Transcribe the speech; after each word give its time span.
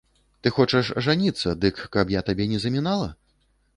Ты 0.45 0.51
хочаш 0.55 0.87
жаніцца, 1.07 1.53
дык 1.65 1.75
каб 1.97 2.17
я 2.19 2.25
табе 2.31 2.49
не 2.55 2.59
замінала?! 2.65 3.07